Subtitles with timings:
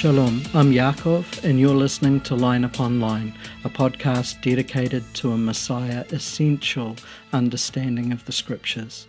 [0.00, 3.34] Shalom, I'm Yaakov, and you're listening to Line Upon Line,
[3.64, 6.96] a podcast dedicated to a Messiah essential
[7.34, 9.06] understanding of the Scriptures.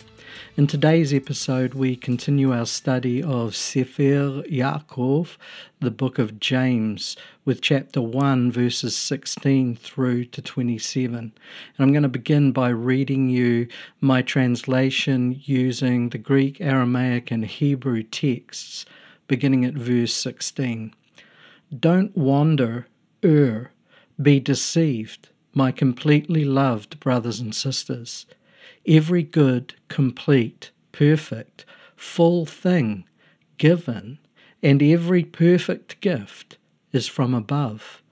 [0.57, 5.37] In today's episode, we continue our study of Sefer Yaakov,
[5.79, 11.17] the book of James, with chapter 1, verses 16 through to 27.
[11.17, 11.33] And
[11.79, 13.69] I'm going to begin by reading you
[14.01, 18.85] my translation using the Greek, Aramaic, and Hebrew texts
[19.31, 20.93] beginning at verse 16.
[21.79, 22.87] Don't wander,
[23.23, 23.71] err,
[24.21, 28.25] be deceived, my completely loved brothers and sisters.
[28.85, 31.63] Every good, complete, perfect,
[31.95, 33.05] full thing
[33.57, 34.19] given,
[34.61, 36.57] and every perfect gift
[36.91, 38.03] is from above,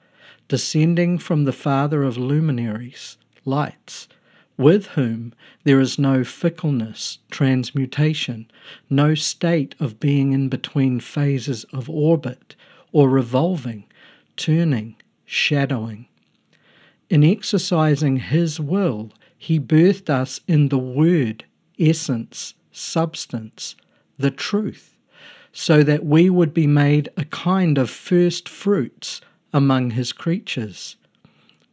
[0.47, 4.07] descending from the Father of luminaries, lights
[4.59, 8.45] with whom there is no fickleness, transmutation,
[8.89, 12.57] no state of being in between phases of orbit
[12.91, 13.85] or revolving,
[14.35, 16.05] turning, shadowing.
[17.09, 21.45] In exercising His will, He birthed us in the Word,
[21.79, 23.77] essence, substance,
[24.17, 24.97] the truth,
[25.53, 29.21] so that we would be made a kind of first fruits
[29.53, 30.97] among His creatures.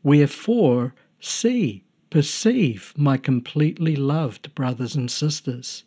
[0.05, 1.83] Wherefore, see,
[2.17, 5.85] Perceive, my completely loved brothers and sisters.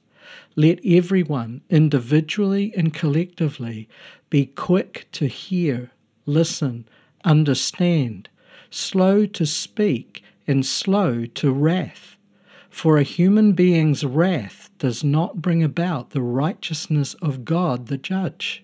[0.56, 3.90] Let everyone, individually and collectively,
[4.30, 5.90] be quick to hear,
[6.28, 6.88] listen,
[7.26, 8.30] understand,
[8.70, 12.16] slow to speak, and slow to wrath.
[12.70, 18.64] For a human being's wrath does not bring about the righteousness of God the judge.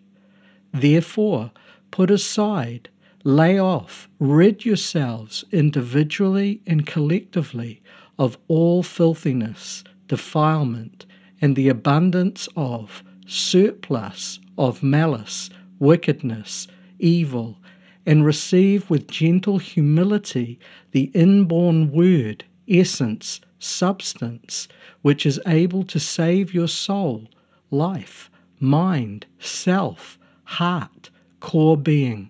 [0.72, 1.50] Therefore,
[1.90, 2.90] put aside
[3.28, 7.82] Lay off, rid yourselves individually and collectively
[8.20, 11.08] of all filthiness, defilement,
[11.42, 16.68] and the abundance of surplus of malice, wickedness,
[17.00, 17.58] evil,
[18.06, 20.60] and receive with gentle humility
[20.92, 24.68] the inborn word, essence, substance,
[25.02, 27.28] which is able to save your soul,
[27.72, 28.30] life,
[28.60, 32.30] mind, self, heart, core being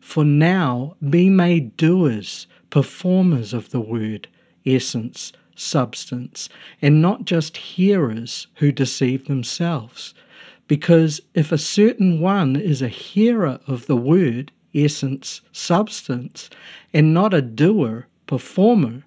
[0.00, 4.28] for now be made doers, performers of the word,
[4.64, 6.48] essence, substance,
[6.80, 10.14] and not just hearers who deceive themselves.
[10.66, 16.48] Because if a certain one is a hearer of the word, essence, substance,
[16.92, 19.02] and not a doer, performer,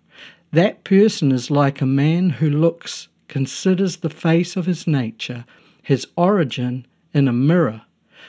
[0.52, 5.46] that person is like a man who looks, considers the face of his nature,
[5.82, 7.84] his origin, in a mirror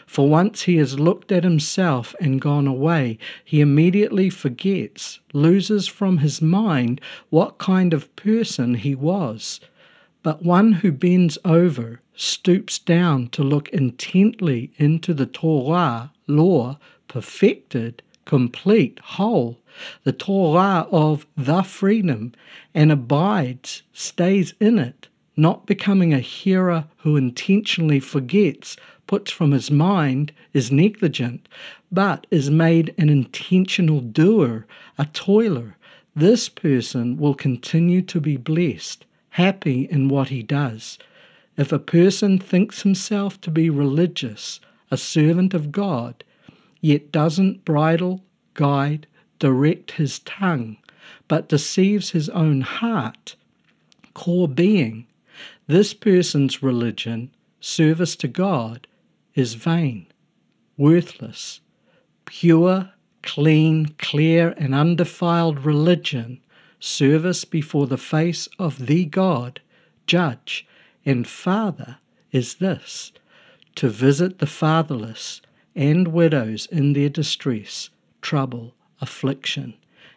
[0.07, 6.19] for once he has looked at himself and gone away, he immediately forgets, loses from
[6.19, 7.01] his mind
[7.31, 9.61] what kind of person he was.
[10.23, 16.79] But one who bends over, stoops down to look intently into the Torah, law,
[17.09, 19.59] perfected, complete, whole,
[20.05, 22.33] the Torah of the freedom,
[22.75, 28.77] and abides, stays in it, not becoming a hearer who intentionally forgets
[29.07, 31.49] puts from his mind is negligent,
[31.91, 34.67] but is made an intentional doer,
[34.99, 35.77] a toiler,
[36.17, 40.97] this person will continue to be blessed, happy in what he does.
[41.57, 44.61] If a person thinks himself to be religious,
[44.93, 46.23] a servant of God,
[46.81, 48.23] yet doesn't bridle,
[48.55, 49.09] guide,
[49.41, 50.77] direct his tongue,
[51.27, 53.35] but deceives his own heart,
[54.15, 55.07] core being,
[55.67, 58.87] this person's religion, service to God,
[59.35, 60.07] is vain,
[60.77, 61.61] worthless.
[62.25, 62.91] Pure,
[63.23, 66.41] clean, clear, and undefiled religion,
[66.81, 69.61] service before the face of the God,
[70.07, 70.67] Judge,
[71.05, 71.99] and Father
[72.33, 73.13] is this
[73.75, 75.41] to visit the fatherless
[75.75, 77.91] and widows in their distress,
[78.23, 79.75] trouble, affliction,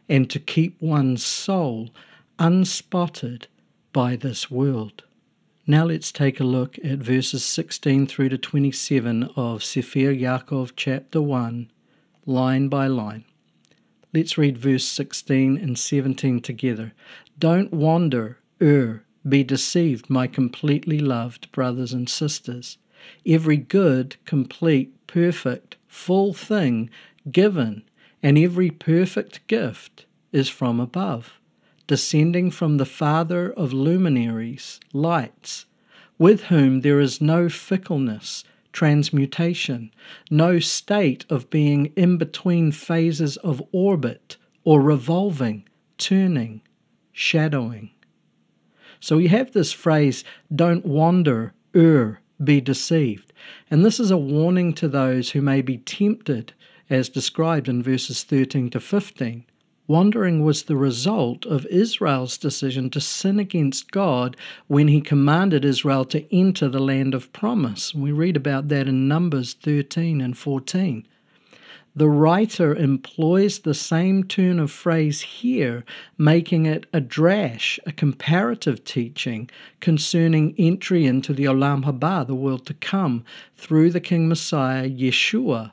[0.08, 1.90] and to keep one's soul
[2.38, 3.48] unspotted
[3.94, 5.04] by this world.
[5.70, 11.22] Now let's take a look at verses 16 through to 27 of Sefer Yaakov chapter
[11.22, 11.70] 1,
[12.26, 13.26] line by line.
[14.14, 16.94] Let's read verse 16 and 17 together.
[17.38, 22.78] Don't wander, err, be deceived, my completely loved brothers and sisters.
[23.26, 26.90] Every good, complete, perfect, full thing
[27.30, 27.84] given,
[28.24, 31.42] and every perfect gift is from above
[31.88, 35.66] descending from the Father of luminaries, lights,
[36.18, 38.44] with whom there is no fickleness,
[38.74, 39.92] transmutation,
[40.30, 45.68] no state of being in between phases of orbit or revolving,
[45.98, 46.62] turning,
[47.12, 47.90] shadowing.
[49.00, 50.24] So we have this phrase,
[50.54, 53.34] don't wander, err, be deceived.
[53.72, 56.54] And this is a warning to those who may be tempted,
[56.90, 59.46] as described in verses 13 to 15.
[59.90, 64.36] Wandering was the result of Israel's decision to sin against God
[64.68, 67.96] when he commanded Israel to enter the land of promise.
[67.96, 71.08] We read about that in Numbers 13 and 14.
[71.96, 75.86] The writer employs the same turn of phrase here,
[76.18, 79.50] making it a drash, a comparative teaching
[79.80, 83.24] concerning entry into the Olam Haba, the world to come,
[83.56, 85.72] through the King Messiah, Yeshua,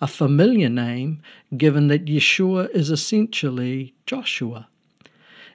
[0.00, 1.22] a familiar name
[1.56, 4.68] given that Yeshua is essentially Joshua.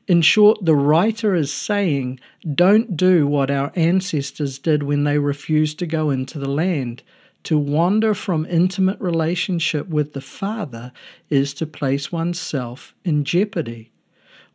[0.08, 2.20] In short, the writer is saying,
[2.56, 7.04] don't do what our ancestors did when they refused to go into the land.
[7.44, 10.92] To wander from intimate relationship with the Father
[11.30, 13.92] is to place oneself in jeopardy.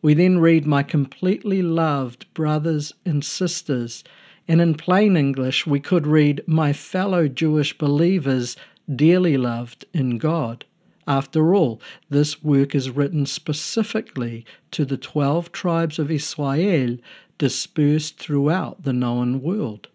[0.02, 4.04] We then read, My completely loved brothers and sisters.
[4.46, 8.56] And in plain English, we could read, My fellow Jewish believers
[8.92, 10.64] dearly loved in God.
[11.06, 16.96] After all, this work is written specifically to the twelve tribes of Israel
[17.36, 19.88] dispersed throughout the known world.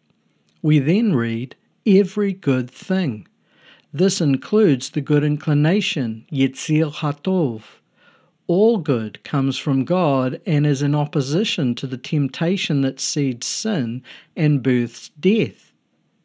[0.62, 1.56] We then read,
[1.86, 3.27] every good thing.
[3.91, 7.63] This includes the good inclination, Yetzir Hatov.
[8.45, 14.03] All good comes from God and is in opposition to the temptation that seeds sin
[14.35, 15.69] and births death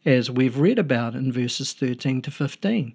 [0.05, 2.95] as we've read about in verses 13 to 15.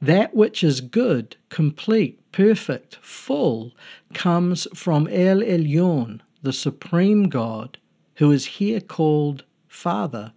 [0.00, 3.72] That which is good, complete, perfect, full,
[4.14, 7.78] comes from El Elyon, the supreme God,
[8.16, 10.32] who is here called Father.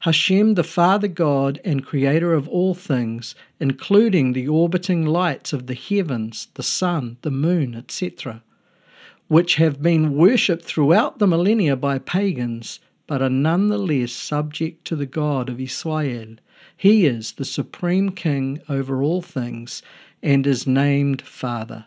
[0.00, 5.74] Hashem, the Father God and Creator of all things, including the orbiting lights of the
[5.74, 8.42] heavens, the sun, the moon, etc.,
[9.28, 15.06] which have been worshipped throughout the millennia by pagans, but are nonetheless subject to the
[15.06, 16.36] God of Israel.
[16.76, 19.82] He is the supreme king over all things
[20.22, 21.86] and is named Father.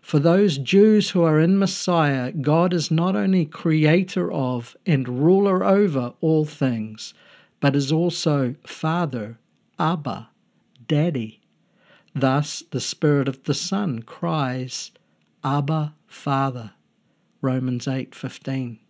[0.00, 5.64] For those Jews who are in Messiah, God is not only creator of and ruler
[5.64, 7.14] over all things,
[7.60, 9.38] but is also Father,
[9.78, 10.28] Abba,
[10.88, 11.40] Daddy.
[12.14, 14.90] Thus the Spirit of the Son cries,
[15.44, 16.72] Abba, Father.
[17.40, 18.81] Romans 8:15.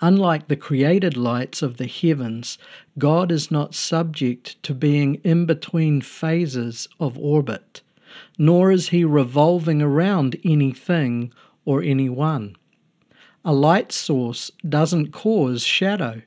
[0.00, 2.56] Unlike the created lights of the heavens,
[2.98, 7.82] God is not subject to being in between phases of orbit,
[8.38, 11.32] nor is he revolving around anything
[11.64, 12.54] or anyone.
[13.44, 16.22] A light source doesn't cause shadow.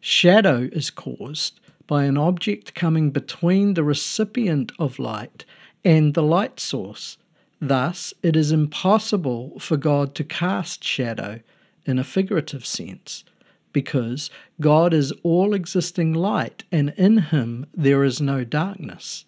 [0.00, 5.44] Shadow is caused by an object coming between the recipient of light
[5.84, 7.16] and the light source.
[7.60, 11.40] Thus, it is impossible for God to cast shadow
[11.86, 13.24] in a figurative sense,
[13.72, 19.24] because God is all existing light, and in him there is no darkness.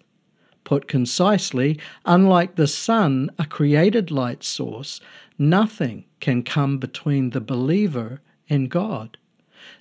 [0.63, 4.99] Put concisely, unlike the sun, a created light source,
[5.37, 9.17] nothing can come between the believer and God.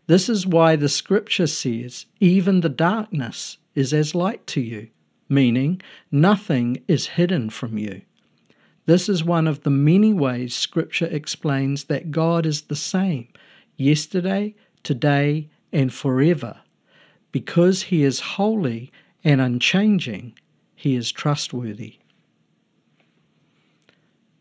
[0.06, 4.88] This is why the scripture says, even the darkness is as light to you,
[5.29, 5.81] meaning
[6.11, 8.02] nothing is hidden from you.
[8.87, 13.29] This is one of the many ways Scripture explains that God is the same
[13.77, 16.60] yesterday, today, and forever.
[17.32, 18.93] Because He is holy
[19.25, 20.39] and unchanging,
[20.77, 21.99] He is trustworthy.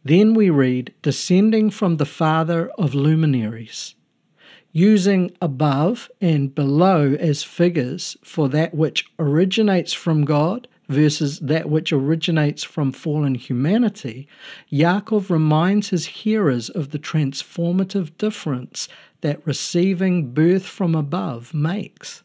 [0.04, 3.96] Then we read, descending from the Father of luminaries,
[4.72, 11.92] using above and below as figures for that which originates from God versus that which
[11.92, 14.28] originates from fallen humanity,
[14.72, 18.88] Yaakov reminds his hearers of the transformative difference
[19.22, 22.24] that receiving birth from above makes.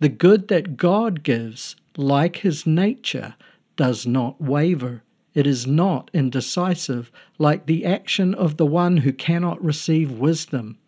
[0.00, 3.34] The good that God gives, like his nature,
[3.76, 5.02] does not waver.
[5.34, 10.78] It is not indecisive, like the action of the one who cannot receive wisdom,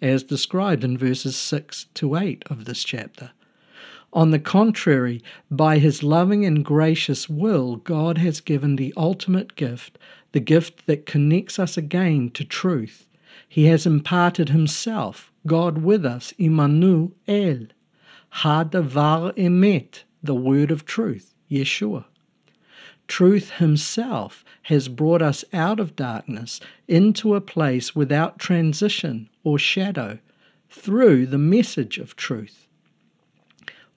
[0.00, 3.32] as described in verses 6 to 8 of this chapter.
[4.12, 9.98] On the contrary, by his loving and gracious will, God has given the ultimate gift,
[10.32, 13.06] the gift that connects us again to truth.
[13.46, 17.66] He has imparted himself, God with us, Imanu El,
[18.42, 22.04] Hadavar Emet, the word of truth, Yeshua.
[23.08, 30.18] Truth himself has brought us out of darkness into a place without transition or shadow
[30.68, 32.67] through the message of truth.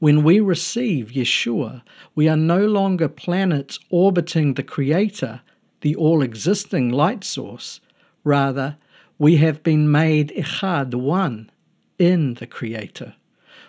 [0.02, 1.84] When we receive Yeshua,
[2.16, 5.42] we are no longer planets orbiting the Creator,
[5.82, 7.82] the all existing light source.
[8.24, 8.78] Rather,
[9.20, 11.52] we have been made Echad, one,
[12.00, 13.14] in the Creator.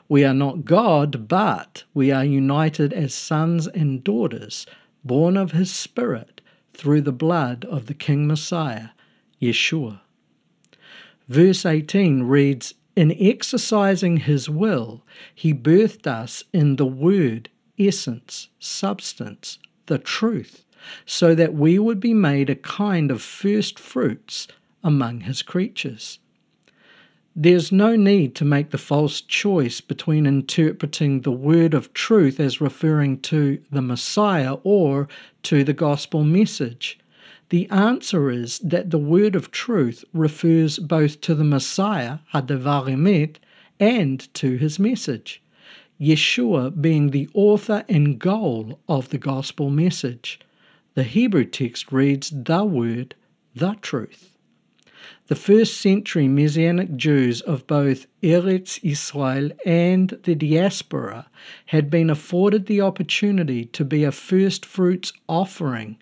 [0.09, 4.65] We are not God, but we are united as sons and daughters,
[5.05, 6.41] born of his Spirit,
[6.73, 8.89] through the blood of the King Messiah,
[9.39, 10.01] Yeshua.
[11.29, 15.03] Verse 18 reads, In exercising his will,
[15.35, 20.65] he birthed us in the Word, essence, substance, the truth,
[21.07, 24.47] so that we would be made a kind of first fruits
[24.85, 26.19] among his creatures.
[27.35, 32.61] There's no need to make the false choice between interpreting the word of truth as
[32.61, 35.09] referring to the Messiah or
[35.45, 36.99] to the gospel message.
[37.53, 43.37] The answer is that the word of truth refers both to the Messiah, Hadavar
[43.79, 45.43] and to his message.
[46.01, 50.41] Yeshua being the author and goal of the gospel message.
[50.95, 53.15] The Hebrew text reads, the word,
[53.55, 54.39] the truth.
[55.27, 61.29] The first century Messianic Jews of both Eretz Israel and the diaspora
[61.67, 65.99] had been afforded the opportunity to be a first fruits offering.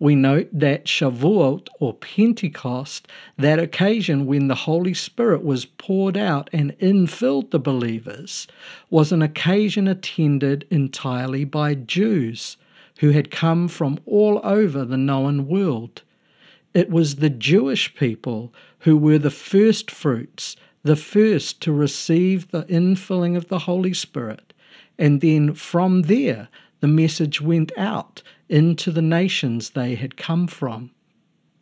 [0.00, 6.48] We note that Shavuot or Pentecost, that occasion when the Holy Spirit was poured out
[6.52, 8.46] and infilled the believers,
[8.90, 12.56] was an occasion attended entirely by Jews
[13.00, 16.02] who had come from all over the known world.
[16.74, 22.64] It was the Jewish people who were the first fruits, the first to receive the
[22.64, 24.52] infilling of the Holy Spirit.
[24.96, 26.48] And then from there,
[26.80, 30.90] the message went out into the nations they had come from.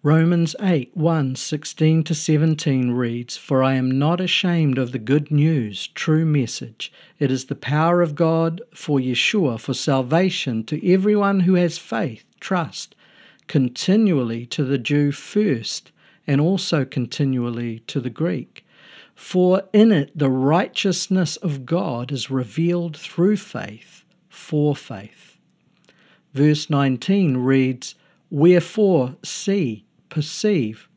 [0.06, 5.32] Romans 8 1 16 to 17 reads, For I am not ashamed of the good
[5.32, 6.92] news, true message.
[7.18, 12.25] It is the power of God for Yeshua, for salvation to everyone who has faith,
[12.38, 12.94] trust,
[13.49, 15.90] continually to the Jew first,
[16.25, 18.64] and also continually to the Greek.
[19.16, 24.04] For in it the righteousness of God is revealed through faith,
[24.37, 25.38] for faith.
[26.33, 27.95] Verse 19 reads,
[28.31, 30.88] Wherefore, see, perceive,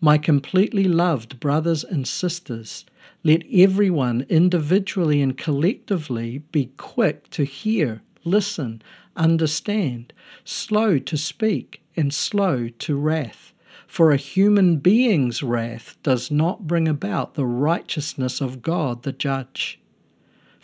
[0.00, 2.84] my completely loved brothers and sisters,
[3.22, 8.82] let everyone individually and collectively be quick to hear, listen,
[9.16, 10.12] understand,
[10.44, 13.54] slow to speak, and slow to wrath
[13.86, 19.78] for a human being's wrath does not bring about the righteousness of God the judge.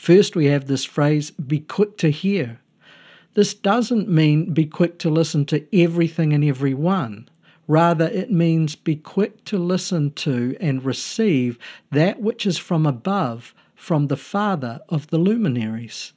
[0.01, 2.59] First, we have this phrase, be quick to hear.
[3.35, 7.29] This doesn't mean be quick to listen to everything and everyone.
[7.69, 11.59] Rather, it means be quick to listen to and receive
[11.91, 16.15] that which is from above, from the Father of the luminaries.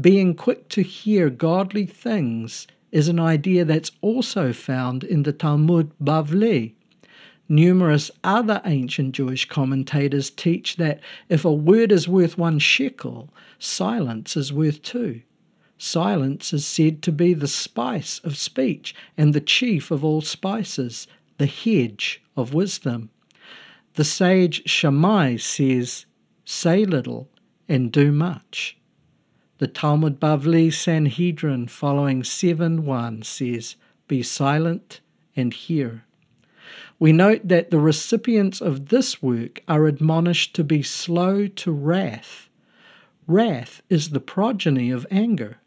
[0.00, 5.92] Being quick to hear godly things is an idea that's also found in the Talmud
[6.02, 6.72] Bavli.
[7.48, 14.36] Numerous other ancient Jewish commentators teach that if a word is worth one shekel, silence
[14.36, 15.20] is worth two.
[15.76, 21.06] Silence is said to be the spice of speech and the chief of all spices,
[21.36, 23.10] the hedge of wisdom.
[23.94, 26.06] The sage Shammai says,
[26.44, 27.28] Say little
[27.68, 28.78] and do much.
[29.58, 33.76] The Talmud Bavli Sanhedrin following 7 1 says,
[34.08, 35.00] Be silent
[35.36, 36.04] and hear.
[36.98, 42.48] We note that the recipients of this work are admonished to be slow to wrath.
[43.26, 45.58] Wrath is the progeny of anger.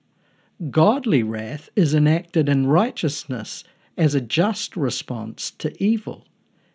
[0.72, 3.64] Godly wrath is enacted in righteousness
[3.98, 6.26] as a just response to evil.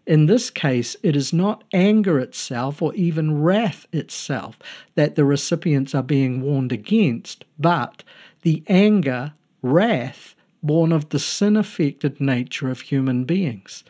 [0.07, 4.59] In this case, it is not anger itself or even wrath itself
[4.97, 8.03] that the recipients are being warned against, but
[8.43, 9.33] the anger,
[9.63, 13.85] wrath, born of the sin affected nature of human beings.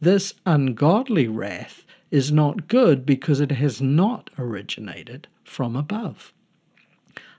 [0.00, 6.32] This ungodly wrath is not good because it has not originated from above.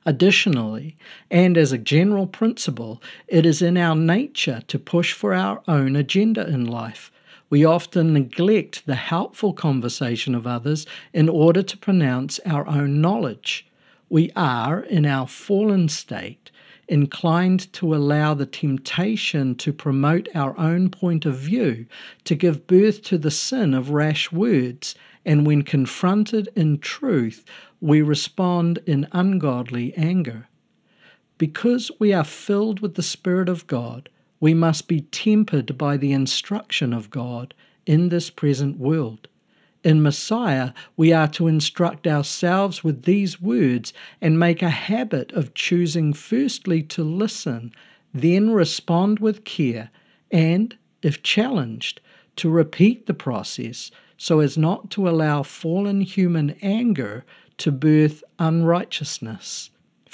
[0.06, 0.96] Additionally,
[1.30, 5.96] and as a general principle, it is in our nature to push for our own
[5.96, 7.12] agenda in life
[7.50, 13.66] we often neglect the helpful conversation of others in order to pronounce our own knowledge.
[14.10, 16.52] We are, in our fallen state,
[16.88, 21.86] inclined to allow the temptation to promote our own point of view,
[22.24, 27.44] to give birth to the sin of rash words, and when confronted in truth,
[27.82, 30.48] we respond in ungodly anger.
[31.38, 36.14] Because we are filled with the Spirit of God, we must be tempered by the
[36.14, 37.54] instruction of God
[37.86, 39.28] in this present world.
[39.88, 45.54] In Messiah, we are to instruct ourselves with these words and make a habit of
[45.54, 47.72] choosing firstly to listen,
[48.14, 49.90] then respond with care,
[50.30, 52.02] and, if challenged,
[52.36, 57.24] to repeat the process so as not to allow fallen human anger
[57.60, 59.70] to birth unrighteousness.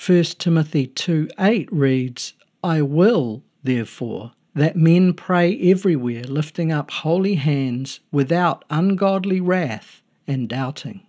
[0.05, 7.36] 1 Timothy 2 8 reads, I will, therefore, that men pray everywhere, lifting up holy
[7.36, 11.01] hands without ungodly wrath and doubting.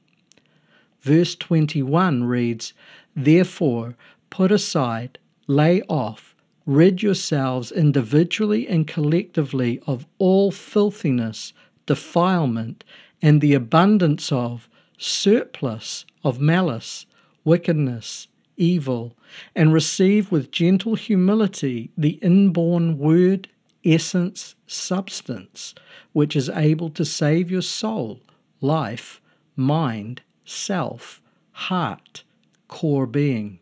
[1.03, 2.73] Verse 21 reads,
[3.15, 3.95] Therefore,
[4.31, 6.35] put aside, lay off,
[6.65, 11.53] rid yourselves individually and collectively of all filthiness,
[11.85, 12.85] defilement,
[13.21, 17.05] and the abundance of surplus of malice,
[17.45, 19.17] wickedness, evil,
[19.55, 23.49] and receive with gentle humility the inborn word,
[23.85, 25.75] essence, substance,
[26.13, 28.21] which is able to save your soul,
[28.61, 29.21] life,
[29.57, 31.21] mind, self,
[31.53, 32.25] heart,
[32.69, 33.59] core being.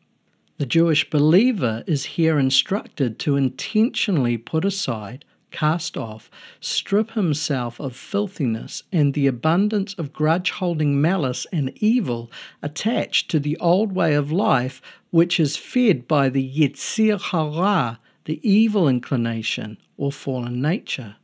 [0.58, 6.30] The Jewish believer is here instructed to intentionally put aside cast off,
[6.60, 12.30] strip himself of filthiness and the abundance of grudge holding malice and evil
[12.62, 18.40] attached to the old way of life, which is fed by the Yetzir Hara, the
[18.48, 21.16] evil inclination or fallen nature.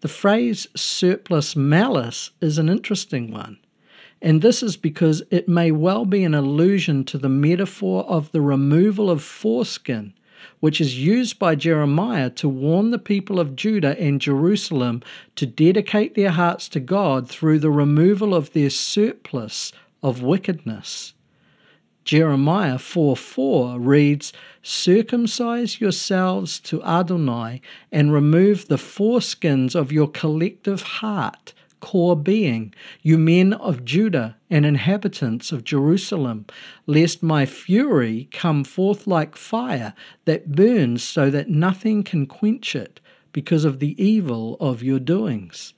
[0.00, 3.58] The phrase surplus malice is an interesting one.
[4.20, 8.40] And this is because it may well be an allusion to the metaphor of the
[8.40, 10.14] removal of foreskin
[10.64, 15.02] which is used by Jeremiah to warn the people of Judah and Jerusalem
[15.36, 21.12] to dedicate their hearts to God through the removal of their surplus of wickedness.
[22.02, 27.60] Jeremiah 4 4 reads, Circumcise yourselves to Adonai
[27.92, 31.52] and remove the foreskins of your collective heart
[31.84, 32.72] core being,
[33.02, 36.46] you men of Judah and inhabitants of Jerusalem,
[36.86, 39.92] lest my fury come forth like fire
[40.24, 43.00] that burns so that nothing can quench it
[43.32, 45.74] because of the evil of your doings.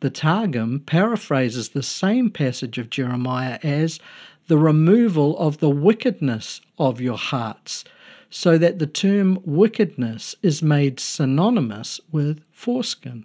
[0.00, 3.98] The Targum paraphrases the same passage of Jeremiah as
[4.48, 7.84] the removal of the wickedness of your hearts,
[8.28, 13.24] so that the term wickedness is made synonymous with foreskin.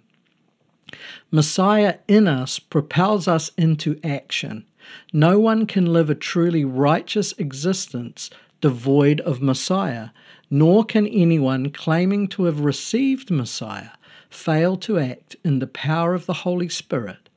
[1.30, 4.64] Messiah in us propels us into action.
[5.12, 10.10] No one can live a truly righteous existence devoid of Messiah,
[10.50, 13.90] nor can anyone claiming to have received Messiah
[14.30, 17.28] fail to act in the power of the Holy Spirit.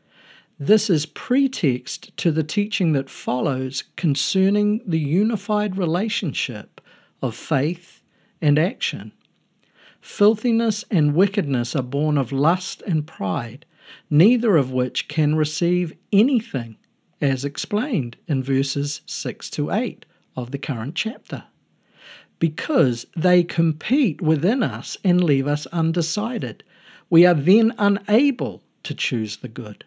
[0.60, 6.82] This is pretext to the teaching that follows concerning the unified relationship
[7.22, 8.02] of faith
[8.42, 9.12] and action.
[10.02, 13.66] Filthiness and wickedness are born of lust and pride,
[14.10, 16.78] neither of which can receive anything,
[17.22, 20.06] as explained in verses 6 to 8
[20.36, 21.46] of the current chapter.
[22.40, 26.64] Because they compete within us and leave us undecided,
[27.10, 29.86] we are then unable to choose the good.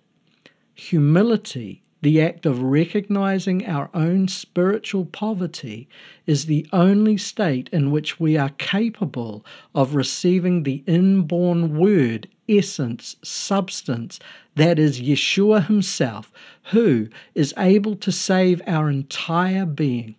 [0.74, 5.88] Humility the act of recognizing our own spiritual poverty
[6.26, 13.16] is the only state in which we are capable of receiving the inborn word, essence,
[13.22, 14.18] substance
[14.54, 16.32] that is Yeshua Himself,
[16.70, 20.16] who is able to save our entire being.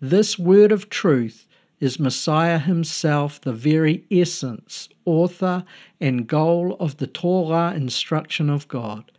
[0.00, 1.46] This word of truth
[1.80, 5.64] is Messiah Himself, the very essence, author,
[6.00, 9.12] and goal of the Torah instruction of God.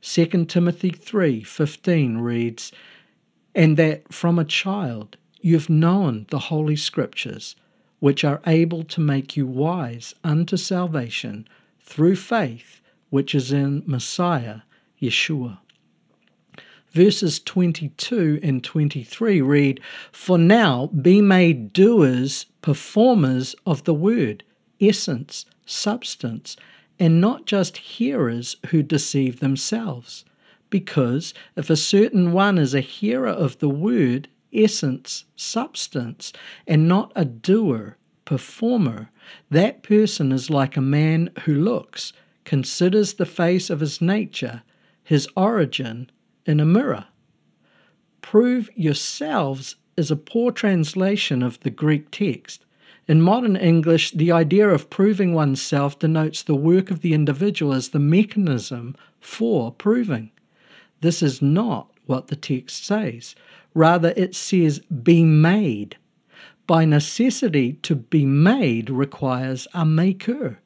[0.00, 2.72] 2 Timothy 3:15 reads,
[3.54, 7.56] "And that from a child you've known the holy scriptures,
[7.98, 11.48] which are able to make you wise unto salvation
[11.80, 12.80] through faith
[13.10, 14.60] which is in Messiah
[15.00, 15.58] Yeshua."
[16.92, 19.80] Verses 22 and 23 read,
[20.12, 24.44] For now be made doers, performers of the word,
[24.80, 26.56] essence, substance,
[26.98, 30.24] and not just hearers who deceive themselves.
[30.70, 36.32] Because if a certain one is a hearer of the word, essence, substance,
[36.66, 39.10] and not a doer, performer,
[39.50, 42.12] that person is like a man who looks,
[42.44, 44.62] considers the face of his nature,
[45.02, 46.10] his origin,
[46.44, 47.06] in a mirror.
[48.20, 52.65] Prove yourselves is a poor translation of the Greek text.
[53.08, 57.90] In modern English, the idea of proving oneself denotes the work of the individual as
[57.90, 60.32] the mechanism for proving.
[61.02, 63.36] This is not what the text says.
[63.74, 65.96] Rather, it says, be made.
[66.66, 70.58] By necessity, to be made requires a maker.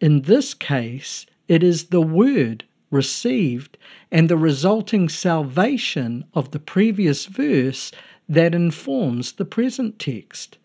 [0.00, 3.76] In this case, it is the word received
[4.10, 7.92] and the resulting salvation of the previous verse
[8.28, 10.56] that informs the present text.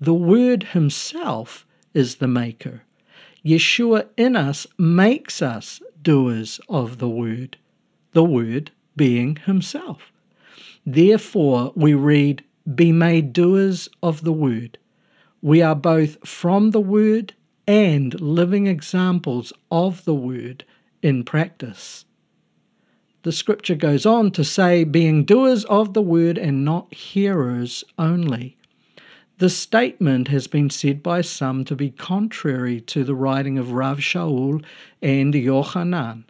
[0.00, 2.82] The Word Himself is the Maker.
[3.44, 7.58] Yeshua in us makes us doers of the Word,
[8.12, 10.10] the Word being Himself.
[10.86, 12.42] Therefore, we read,
[12.74, 14.78] Be made doers of the word.
[15.42, 17.34] We are both from the word
[17.66, 20.64] and living examples of the word
[21.02, 22.04] in practice.
[23.22, 28.56] The scripture goes on to say, being doers of the word and not hearers only.
[29.40, 33.96] The statement has been said by some to be contrary to the writing of Rav
[34.00, 34.62] Shaul
[35.00, 36.24] and Yochanan.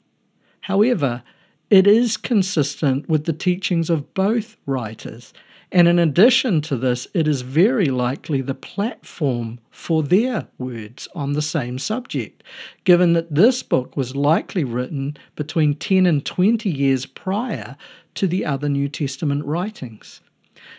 [0.60, 1.24] However,
[1.70, 5.32] it is consistent with the teachings of both writers,
[5.72, 11.32] and in addition to this, it is very likely the platform for their words on
[11.32, 12.44] the same subject,
[12.84, 17.76] given that this book was likely written between 10 and 20 years prior
[18.14, 20.20] to the other New Testament writings.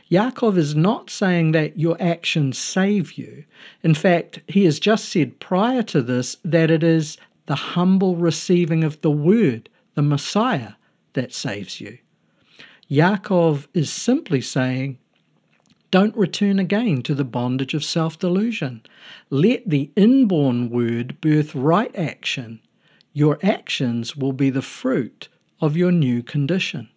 [0.10, 3.46] Yaakov is not saying that your actions save you.
[3.84, 8.84] In fact, he has just said prior to this that it is the humble receiving
[8.84, 10.74] of the word, the Messiah,
[11.13, 11.98] that saves you.
[12.89, 14.98] Yaakov is simply saying,
[15.91, 18.82] don't return again to the bondage of self delusion.
[19.30, 22.62] Let the inborn word birth right action.
[23.12, 25.28] Your actions will be the fruit
[25.60, 26.89] of your new condition.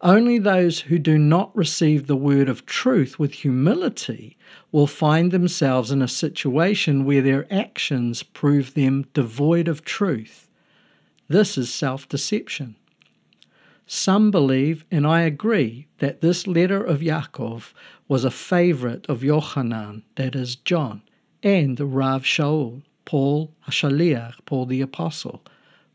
[0.00, 4.36] Only those who do not receive the word of truth with humility
[4.70, 10.48] will find themselves in a situation where their actions prove them devoid of truth.
[11.26, 12.76] This is self deception.
[13.88, 17.72] Some believe, and I agree, that this letter of Yaakov
[18.06, 21.02] was a favorite of Yochanan, that is, John,
[21.42, 25.42] and Rav Shaul, Paul Hashaliach, Paul the Apostle,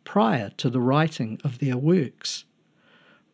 [0.04, 2.46] prior to the writing of their works.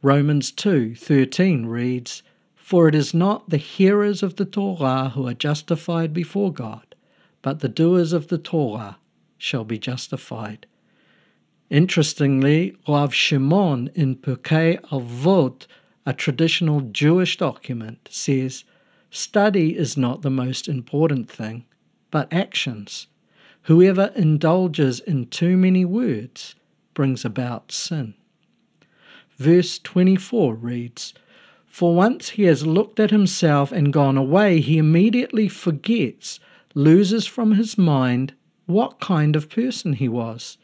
[0.02, 2.24] Romans 2:13 reads,
[2.56, 6.96] For it is not the hearers of the Torah who are justified before God,
[7.42, 8.98] but the doers of the Torah
[9.38, 10.66] shall be justified.
[11.70, 15.68] Interestingly, Rav Shimon in Pirkei Avot,
[16.06, 18.64] a traditional Jewish document, says,
[19.12, 21.66] Study is not the most important thing,
[22.10, 23.08] but actions.
[23.64, 26.56] Whoever indulges in too many words
[26.94, 28.14] brings about sin.
[29.39, 31.13] Verse 24 reads,
[31.65, 36.41] For once he has looked at himself and gone away, he immediately forgets,
[36.75, 38.34] loses from his mind
[38.65, 40.58] what kind of person he was.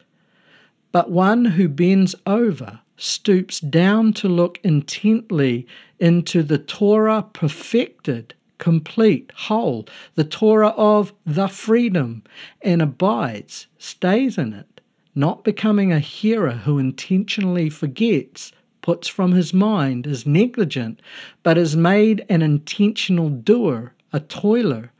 [0.92, 5.66] But one who bends over, stoops down to look intently
[5.98, 12.24] into the Torah perfected, complete, whole, the Torah of the freedom,
[12.60, 14.82] and abides, stays in it,
[15.14, 18.52] not becoming a hearer who intentionally forgets,
[18.86, 21.02] puts from his mind, is negligent,
[21.42, 24.92] but is made an intentional doer, a toiler.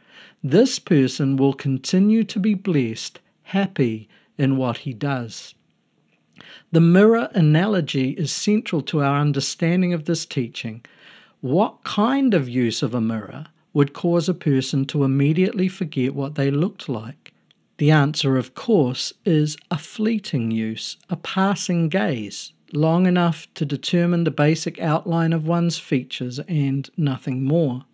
[0.42, 5.54] This person will continue to be blessed, happy in what he does.
[6.72, 10.84] The mirror analogy is central to our understanding of this teaching.
[11.40, 16.34] What kind of use of a mirror would cause a person to immediately forget what
[16.34, 17.32] they looked like?
[17.78, 24.24] The answer, of course, is a fleeting use, a passing gaze, long enough to determine
[24.24, 27.84] the basic outline of one's features and nothing more.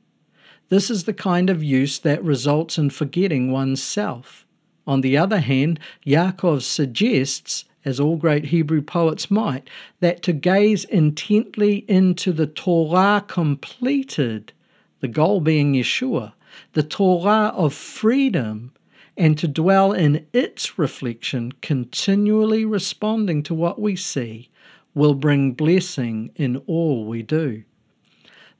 [0.68, 4.46] This is the kind of use that results in forgetting one's self.
[4.86, 9.68] On the other hand, Yaakov suggests as all great Hebrew poets might,
[10.00, 14.52] that to gaze intently into the Torah completed,
[15.00, 16.32] the goal being Yeshua,
[16.74, 18.72] the Torah of freedom,
[19.16, 24.48] and to dwell in its reflection, continually responding to what we see,
[24.94, 27.64] will bring blessing in all we do.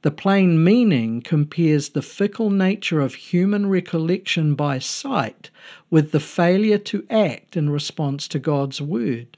[0.03, 5.51] The plain meaning compares the fickle nature of human recollection by sight
[5.90, 9.37] with the failure to act in response to God's word.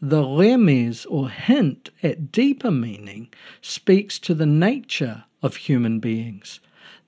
[0.00, 3.28] The remez or hint at deeper meaning
[3.60, 6.60] speaks to the nature of human beings.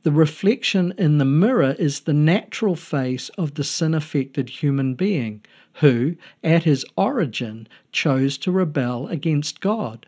[0.03, 5.43] The reflection in the mirror is the natural face of the sin affected human being
[5.75, 10.07] who, at his origin, chose to rebel against God.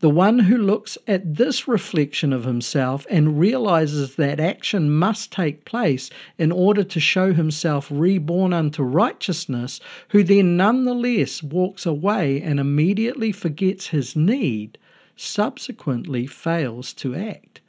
[0.00, 5.64] The one who looks at this reflection of himself and realizes that action must take
[5.64, 12.58] place in order to show himself reborn unto righteousness, who then nonetheless walks away and
[12.58, 14.78] immediately forgets his need,
[15.16, 17.60] subsequently fails to act,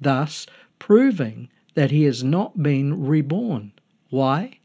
[0.00, 0.46] thus
[0.78, 3.72] proving that he has not been reborn.
[4.10, 4.58] Why?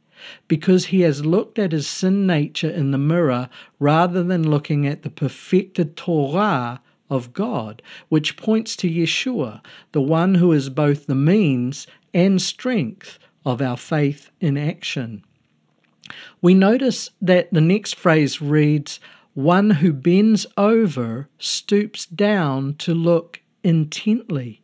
[0.48, 3.50] because he has looked at his sin nature in the mirror
[3.80, 10.36] rather than looking at the perfected Torah of God, which points to Yeshua, the one
[10.36, 15.24] who is both the means and strength of our faith in action.
[16.42, 19.00] We notice that the next phrase reads,
[19.34, 24.63] One who bends over stoops down to look intently.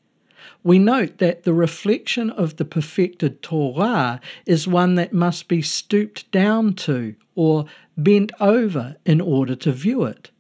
[0.63, 6.30] We note that the reflection of the perfected Torah is one that must be stooped
[6.32, 7.65] down to or
[7.98, 10.32] bent over in order to view it.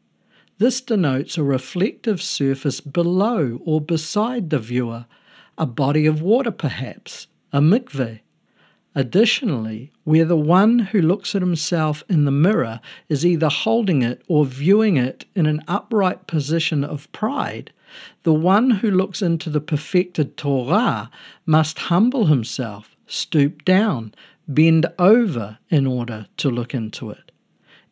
[0.57, 5.05] This denotes a reflective surface below or beside the viewer,
[5.57, 8.19] a body of water perhaps, a mikveh.
[8.93, 14.21] Additionally, where the one who looks at himself in the mirror is either holding it
[14.27, 17.71] or viewing it in an upright position of pride,
[18.23, 21.09] the one who looks into the perfected Torah
[21.45, 24.13] must humble himself, stoop down,
[24.47, 27.31] bend over in order to look into it.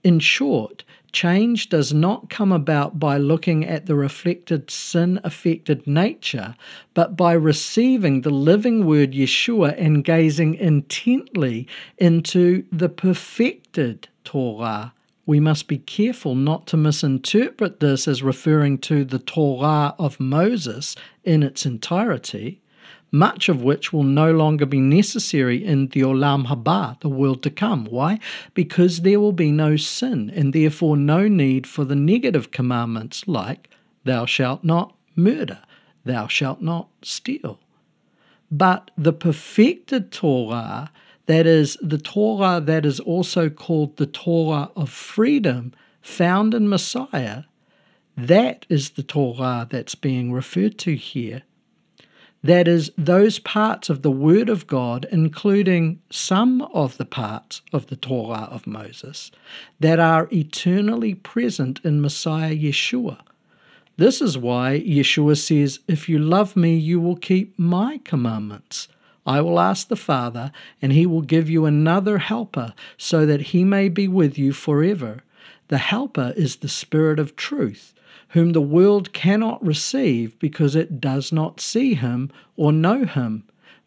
[0.03, 6.55] In short, change does not come about by looking at the reflected sin affected nature,
[6.93, 14.93] but by receiving the living word Yeshua and gazing intently into the perfected Torah
[15.27, 20.95] we must be careful not to misinterpret this as referring to the Torah of Moses
[21.25, 22.61] in its entirety,
[23.11, 27.49] much of which will no longer be necessary in the Olam Haba, the world to
[27.49, 27.85] come.
[27.85, 28.19] Why?
[28.53, 33.69] Because there will be no sin, and therefore no need for the negative commandments like,
[34.05, 35.59] Thou shalt not murder,
[36.05, 37.59] Thou shalt not steal.
[38.49, 40.89] But the perfected Torah
[41.27, 47.43] that is, the Torah that is also called the Torah of freedom, found in Messiah,
[48.15, 51.43] that is the Torah that's being referred to here.
[52.43, 57.87] That is, those parts of the Word of God, including some of the parts of
[57.87, 59.31] the Torah of Moses,
[59.79, 63.19] that are eternally present in Messiah Yeshua.
[63.97, 68.87] This is why Yeshua says, If you love me, you will keep my commandments.
[69.27, 73.65] I will ask the Father, and he will give you another helper, so that he
[73.65, 75.21] may be with you forever.
[75.67, 77.93] The helper is the Spirit of truth,
[78.29, 83.43] whom the world cannot receive because it does not see him or know him.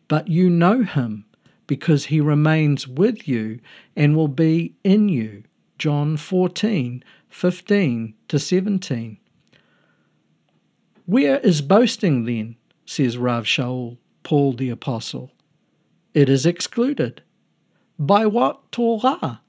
[0.08, 1.24] But you know him,
[1.66, 3.60] because he remains with you
[3.96, 5.44] and will be in you.
[5.78, 9.16] John 14, 15 to 17.
[11.06, 12.56] Where is boasting then?
[12.84, 13.96] says Rav Shaul.
[14.22, 15.30] Paul the Apostle.
[16.14, 17.22] It is excluded.
[17.98, 19.40] By what Torah?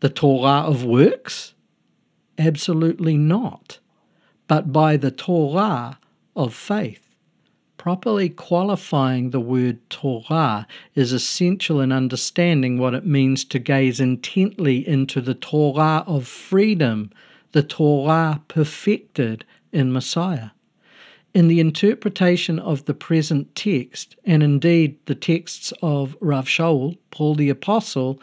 [0.00, 1.54] The Torah of works?
[2.38, 3.78] Absolutely not,
[4.46, 5.98] but by the Torah
[6.36, 7.04] of faith.
[7.76, 14.86] Properly qualifying the word Torah is essential in understanding what it means to gaze intently
[14.86, 17.10] into the Torah of freedom,
[17.52, 20.50] the Torah perfected in Messiah.
[21.34, 27.34] In the interpretation of the present text, and indeed the texts of Rav Shaul, Paul
[27.34, 28.20] the Apostle,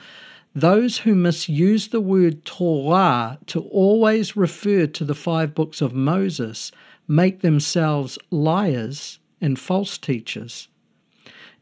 [0.54, 6.72] those who misuse the word Torah to always refer to the five books of Moses
[7.08, 10.68] make themselves liars and false teachers.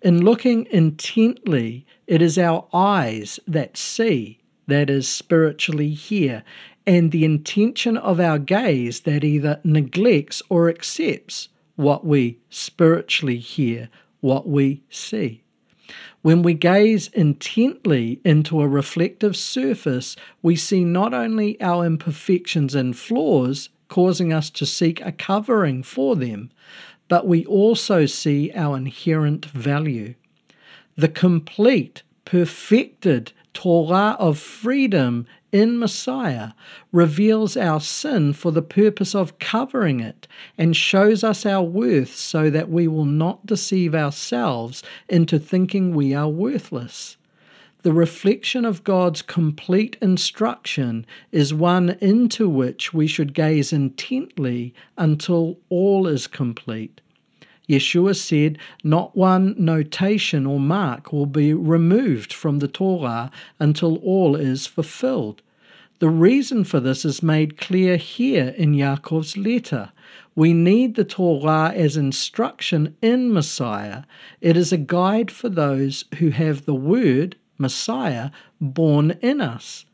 [0.01, 6.43] In looking intently, it is our eyes that see, that is, spiritually hear,
[6.85, 13.89] and the intention of our gaze that either neglects or accepts what we spiritually hear,
[14.19, 15.43] what we see.
[16.21, 22.97] When we gaze intently into a reflective surface, we see not only our imperfections and
[22.97, 26.49] flaws, causing us to seek a covering for them,
[27.07, 30.15] but we also see our inherent value.
[30.95, 36.49] The complete, perfected Torah of freedom in Messiah
[36.91, 42.49] reveals our sin for the purpose of covering it and shows us our worth so
[42.49, 47.17] that we will not deceive ourselves into thinking we are worthless.
[47.83, 55.59] The reflection of God's complete instruction is one into which we should gaze intently until
[55.69, 57.01] all is complete.
[57.69, 64.35] Yeshua said, Not one notation or mark will be removed from the Torah until all
[64.35, 65.41] is fulfilled.
[65.99, 69.91] The reason for this is made clear here in Yaakov's letter.
[70.35, 74.03] We need the Torah as instruction in Messiah.
[74.41, 79.85] It is a guide for those who have the Word, Messiah, born in us.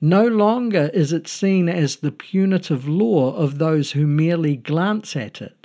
[0.00, 5.42] No longer is it seen as the punitive law of those who merely glance at
[5.42, 5.57] it.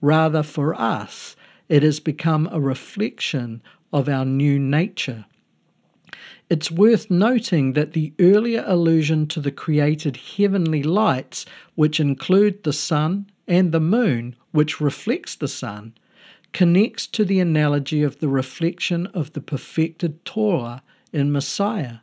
[0.00, 1.36] Rather, for us,
[1.68, 5.26] it has become a reflection of our new nature.
[6.50, 12.72] It's worth noting that the earlier allusion to the created heavenly lights, which include the
[12.72, 15.94] sun and the moon, which reflects the sun,
[16.52, 20.82] connects to the analogy of the reflection of the perfected Torah
[21.12, 21.98] in Messiah.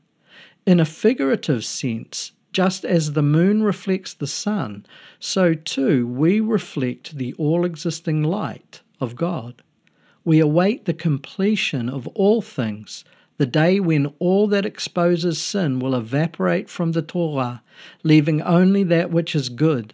[0.67, 4.85] In a figurative sense, Just as the moon reflects the sun,
[5.19, 9.61] so too we reflect the all existing light of God.
[10.23, 13.03] We await the completion of all things,
[13.35, 17.61] the day when all that exposes sin will evaporate from the Torah,
[18.03, 19.93] leaving only that which is good.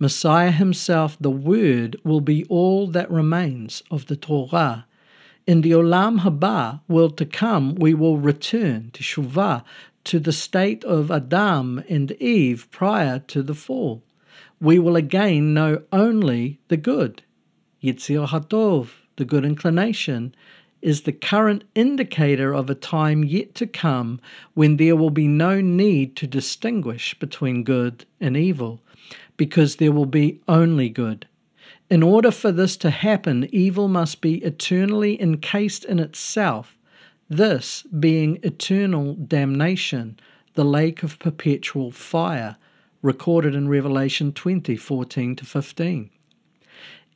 [0.00, 4.84] Messiah himself, the Word, will be all that remains of the Torah.
[5.46, 9.64] In the Olam Haba, world to come, we will return to Shuvah,
[10.04, 14.02] to the state of Adam and Eve prior to the fall.
[14.60, 17.22] We will again know only the good.
[17.82, 20.34] Yetzer Hatov, the good inclination,
[20.82, 24.20] is the current indicator of a time yet to come
[24.54, 28.80] when there will be no need to distinguish between good and evil,
[29.36, 31.26] because there will be only good.
[31.90, 36.76] In order for this to happen, evil must be eternally encased in itself
[37.30, 40.18] this being eternal damnation,
[40.54, 42.56] the lake of perpetual fire,
[43.02, 46.10] recorded in Revelation 20 14 to 15.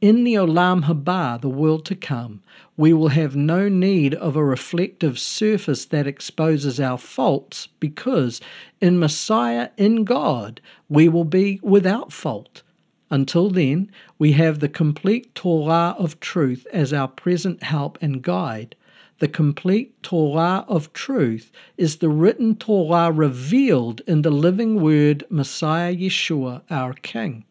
[0.01, 2.43] In the Olam Haba, the world to come,
[2.77, 8.41] we will have no need of a reflective surface that exposes our faults because
[8.81, 12.63] in Messiah, in God, we will be without fault.
[13.11, 18.77] Until then, we have the complete Torah of truth as our present help and guide
[19.25, 25.97] the complete Torah of truth is the written Torah revealed in the living word Messiah
[25.97, 27.47] Yeshua, our King.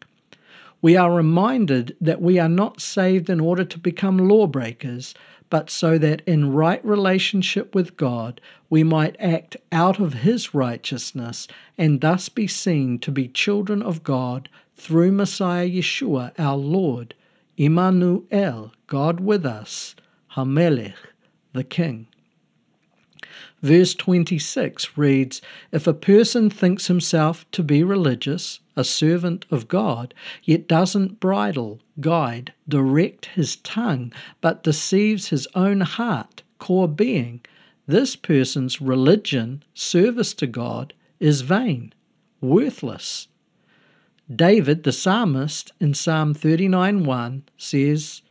[0.80, 5.16] We are reminded that we are not saved in order to become lawbreakers,
[5.50, 11.48] but so that in right relationship with God we might act out of His righteousness
[11.76, 17.16] and thus be seen to be children of God through Messiah Yeshua our Lord,
[17.56, 19.96] Immanuel, God with us,
[20.36, 21.13] Hamelech
[21.54, 22.06] the king.
[23.62, 25.40] Verse 26 reads
[25.72, 30.12] If a person thinks himself to be religious, a servant of God,
[30.42, 34.12] yet doesn't bridle, guide, direct his tongue,
[34.42, 37.40] but deceives his own heart, core being,
[37.86, 41.94] this person's religion, service to God, is vain,
[42.40, 43.28] worthless.
[44.34, 48.22] David, the psalmist, in Psalm 39 1 says,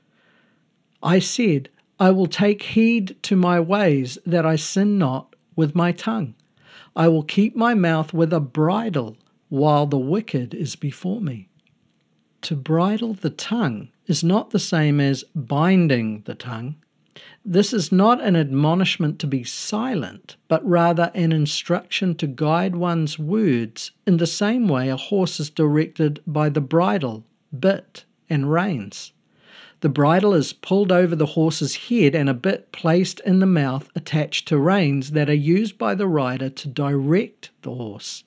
[1.01, 1.69] I said,
[2.03, 6.35] I will take heed to my ways that I sin not with my tongue.
[6.97, 9.15] I will keep my mouth with a bridle
[9.47, 11.47] while the wicked is before me.
[12.41, 16.75] To bridle the tongue is not the same as binding the tongue.
[17.45, 23.17] This is not an admonishment to be silent, but rather an instruction to guide one's
[23.17, 27.23] words in the same way a horse is directed by the bridle,
[27.57, 29.12] bit, and reins.
[29.83, 33.89] The bridle is pulled over the horse's head and a bit placed in the mouth
[33.95, 38.23] attached to reins that are used by the rider to direct the horse.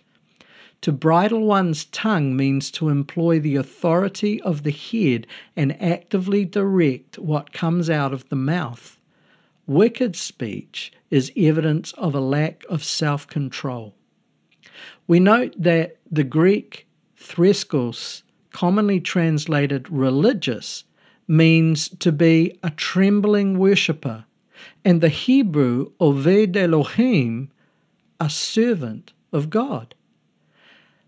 [0.83, 7.19] To bridle one's tongue means to employ the authority of the head and actively direct
[7.19, 8.99] what comes out of the mouth.
[9.67, 13.95] Wicked speech is evidence of a lack of self control.
[15.07, 16.87] We note that the Greek
[17.19, 20.85] threskos, commonly translated religious,
[21.29, 24.25] means to be a trembling worshipper,
[24.85, 27.51] and the Hebrew Oved Elohim,
[28.21, 29.95] a servant of God.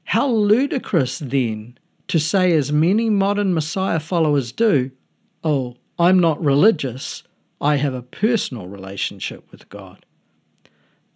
[0.04, 1.78] How ludicrous, then,
[2.08, 4.90] to say, as many modern Messiah followers do,
[5.44, 7.22] Oh, I'm not religious,
[7.60, 10.04] I have a personal relationship with God.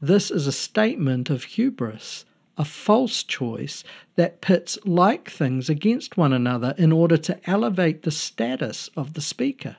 [0.01, 2.25] This is a statement of hubris
[2.57, 3.83] a false choice
[4.17, 9.21] that pits like things against one another in order to elevate the status of the
[9.21, 9.77] speaker.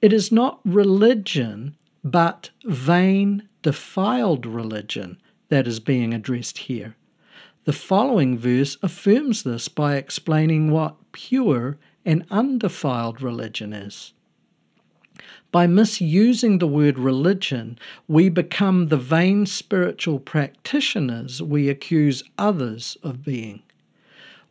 [0.00, 6.96] It is not religion, but vain, defiled religion that is being addressed here.
[7.64, 14.14] The following verse affirms this by explaining what pure and undefiled religion is.
[15.50, 23.24] By misusing the word religion, we become the vain spiritual practitioners we accuse others of
[23.24, 23.62] being.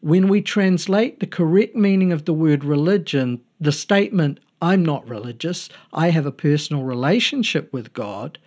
[0.02, 5.70] When we translate the correct meaning of the word religion, the statement, I'm not religious,
[5.94, 8.40] I have a personal relationship with God,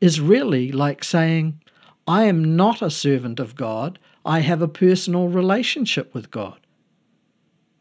[0.00, 1.60] is really like saying,
[2.08, 6.58] I am not a servant of God, I have a personal relationship with God.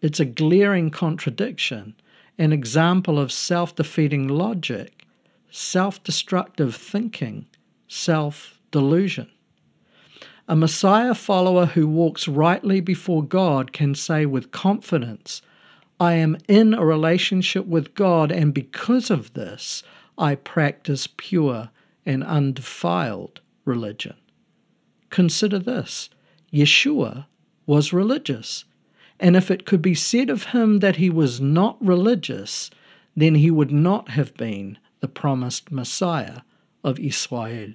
[0.01, 1.95] It's a glaring contradiction
[2.39, 5.05] an example of self defeating logic,
[5.51, 7.45] self destructive thinking,
[7.87, 9.29] self delusion.
[10.47, 15.43] A Messiah follower who walks rightly before God can say with confidence,
[15.99, 19.83] I am in a relationship with God, and because of this,
[20.17, 21.69] I practice pure
[22.05, 24.15] and undefiled religion.
[25.09, 26.09] Consider this
[26.51, 27.25] Yeshua
[27.65, 28.63] was religious,
[29.19, 32.69] and if it could be said of him that he was not religious,
[33.15, 36.41] then he would not have been the promised Messiah
[36.83, 37.73] of Israel.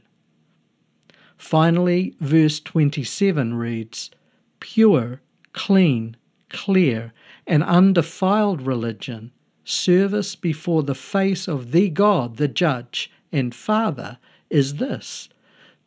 [1.36, 4.10] Finally, verse 27 reads
[4.60, 5.20] Pure,
[5.52, 6.16] clean,
[6.48, 7.12] clear,
[7.46, 9.30] and undefiled religion,
[9.64, 14.18] service before the face of the God, the Judge and Father,
[14.48, 15.28] is this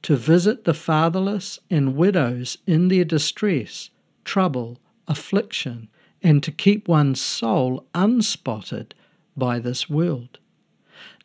[0.03, 3.89] to visit the fatherless and widows in their distress,
[4.23, 4.77] trouble,
[5.07, 5.89] affliction,
[6.21, 8.93] and to keep one's soul unspotted
[9.35, 10.39] by this world.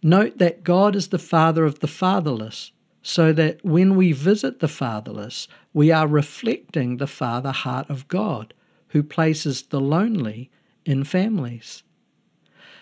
[0.02, 2.72] Note that God is the Father of the fatherless,
[3.02, 8.54] so that when we visit the fatherless, we are reflecting the Father heart of God,
[8.88, 10.50] who places the lonely
[10.84, 11.82] in families.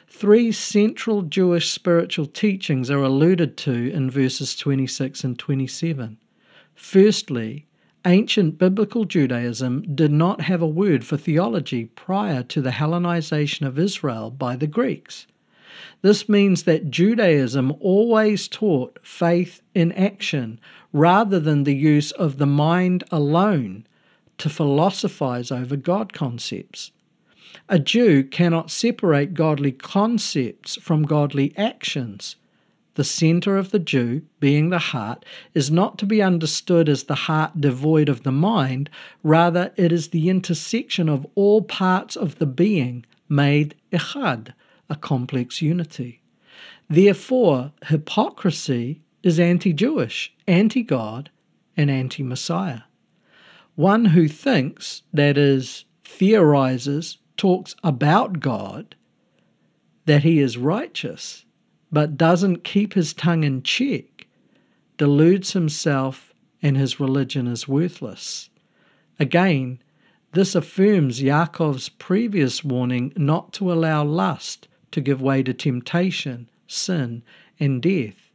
[0.08, 6.18] Three central Jewish spiritual teachings are alluded to in verses 26 and 27.
[6.74, 7.66] Firstly,
[8.06, 13.78] ancient biblical Judaism did not have a word for theology prior to the Hellenization of
[13.78, 15.26] Israel by the Greeks.
[16.02, 20.58] This means that Judaism always taught faith in action
[20.92, 23.86] rather than the use of the mind alone
[24.38, 26.92] to philosophize over God concepts.
[27.68, 32.36] A Jew cannot separate godly concepts from godly actions.
[33.00, 35.24] The center of the Jew, being the heart,
[35.54, 38.90] is not to be understood as the heart devoid of the mind,
[39.22, 44.52] rather, it is the intersection of all parts of the being made echad,
[44.90, 46.20] a complex unity.
[46.90, 51.30] Therefore, hypocrisy is anti Jewish, anti God,
[51.78, 52.82] and anti Messiah.
[53.76, 58.94] One who thinks, that is, theorizes, talks about God,
[60.04, 61.46] that he is righteous,
[61.92, 64.26] but doesn't keep his tongue in check,
[64.96, 66.32] deludes himself
[66.62, 68.50] and his religion is worthless.
[69.18, 69.82] Again,
[70.32, 77.22] this affirms Yaakov's previous warning not to allow lust to give way to temptation, sin,
[77.58, 78.30] and death.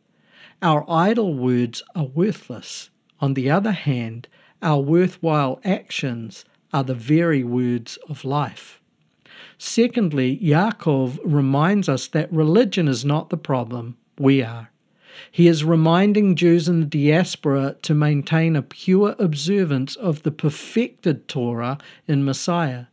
[0.61, 2.89] Our idle words are worthless.
[3.19, 4.27] On the other hand,
[4.61, 6.43] our worthwhile actions
[6.73, 8.81] are the very words of life.
[9.57, 14.71] Secondly, Yaakov reminds us that religion is not the problem, we are.
[15.31, 21.27] He is reminding Jews in the diaspora to maintain a pure observance of the perfected
[21.27, 21.77] Torah
[22.07, 22.85] in Messiah.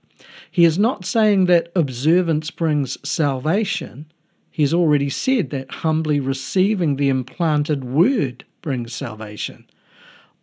[0.50, 4.06] He is not saying that observance brings salvation.
[4.50, 9.66] He's already said that humbly receiving the implanted word brings salvation.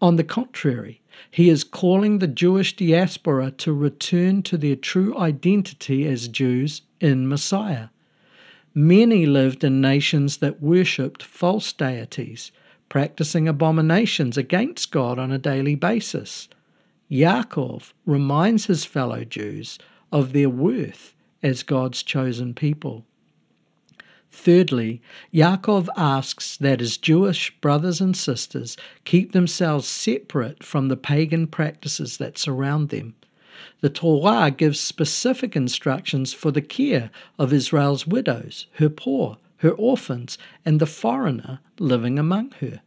[0.01, 1.01] On the contrary,
[1.31, 7.27] he is calling the Jewish diaspora to return to their true identity as Jews in
[7.27, 7.89] Messiah.
[8.73, 12.51] Many lived in nations that worshipped false deities,
[12.87, 16.47] practicing abominations against God on a daily basis.
[17.09, 19.79] Yaakov reminds his fellow Jews
[20.11, 23.05] of their worth as God's chosen people.
[24.31, 25.01] Thirdly,
[25.33, 32.17] Yaakov asks that his Jewish brothers and sisters keep themselves separate from the pagan practices
[32.17, 33.15] that surround them.
[33.81, 40.37] The Torah gives specific instructions for the care of Israel's widows, her poor, her orphans,
[40.65, 42.81] and the foreigner living among her.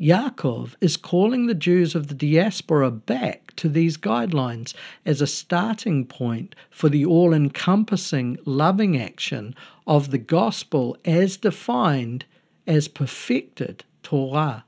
[0.00, 4.72] Yaakov is calling the Jews of the diaspora back to these guidelines
[5.04, 9.56] as a starting point for the all encompassing loving action
[9.88, 12.26] of the gospel as defined
[12.64, 14.64] as perfected Torah.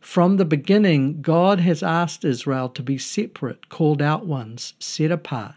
[0.00, 5.54] From the beginning, God has asked Israel to be separate, called out ones, set apart,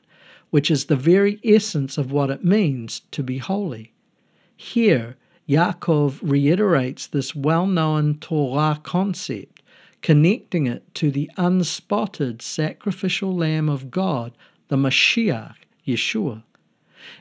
[0.52, 3.94] which is the very essence of what it means to be holy.
[4.56, 5.18] Here,
[5.48, 9.62] Yaakov reiterates this well known Torah concept,
[10.02, 14.32] connecting it to the unspotted sacrificial Lamb of God,
[14.70, 16.44] the Mashiach, Yeshua.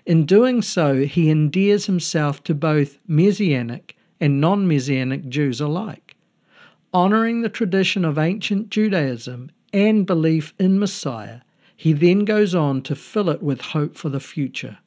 [0.07, 6.17] In doing so, he endears himself to both Messianic and non Messianic Jews alike.
[6.95, 11.41] Honoring the tradition of ancient Judaism and belief in Messiah,
[11.77, 14.79] he then goes on to fill it with hope for the future.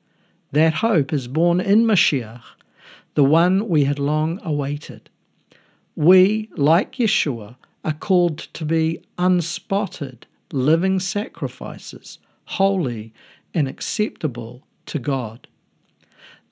[0.53, 2.41] That hope is born in Mashiach,
[3.17, 5.09] the one we had long awaited.
[5.95, 13.15] We, like Yeshua, are called to be unspotted, living sacrifices, holy
[13.55, 15.47] and acceptable to God.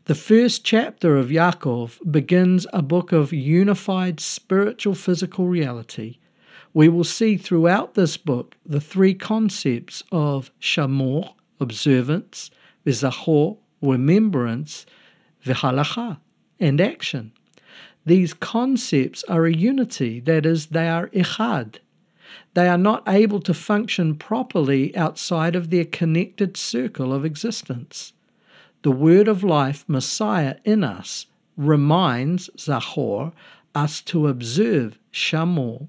[0.06, 6.18] The first chapter of Yaakov begins a book of unified spiritual physical reality.
[6.74, 12.50] We will see throughout this book the three concepts of shamor, observance,
[12.84, 14.88] vizachor, remembrance,
[15.46, 16.18] v'halacha,
[16.60, 17.32] and action.
[18.06, 21.78] These concepts are a unity, that is, they are echad.
[22.54, 28.14] They are not able to function properly outside of their connected circle of existence.
[28.84, 31.26] The Word of Life Messiah in us
[31.58, 33.34] reminds Zachor
[33.74, 35.88] us to observe Shamor.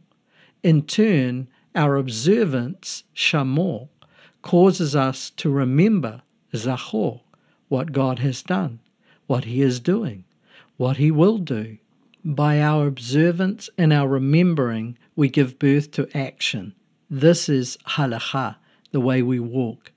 [0.62, 3.88] In turn, our observance, Shamor,
[4.42, 6.22] causes us to remember
[6.54, 7.20] Zachor,
[7.68, 8.80] what God has done,
[9.26, 10.24] what He is doing,
[10.76, 11.78] what He will do.
[12.24, 16.74] By our observance and our remembering, we give birth to action.
[17.08, 18.56] This is halacha,
[18.90, 19.92] the way we walk.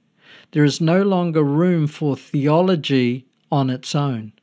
[0.51, 4.33] There is no longer room for theology on its own,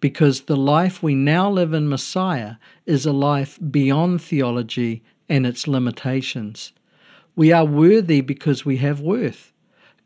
[0.00, 5.66] because the life we now live in Messiah is a life beyond theology and its
[5.66, 6.72] limitations.
[7.34, 9.52] We are worthy because we have worth.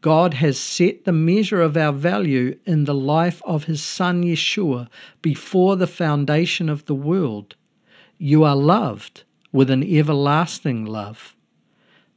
[0.00, 4.88] God has set the measure of our value in the life of His Son Yeshua
[5.20, 7.54] before the foundation of the world.
[8.16, 11.34] You are loved with an everlasting love.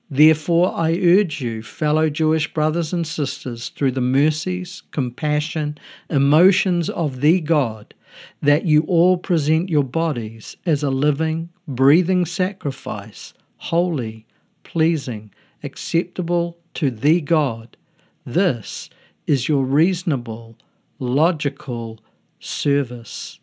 [0.09, 5.77] Therefore, I urge you, fellow Jewish brothers and sisters, through the mercies, compassion,
[6.09, 7.95] emotions of the God,
[8.41, 14.27] that you all present your bodies as a living, breathing sacrifice, holy,
[14.63, 17.77] pleasing, acceptable to the God.
[18.25, 18.89] This
[19.27, 20.57] is your reasonable,
[20.99, 21.99] logical
[22.39, 23.39] service.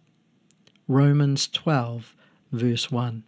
[0.88, 2.14] Romans 12,
[2.52, 3.24] verse 1.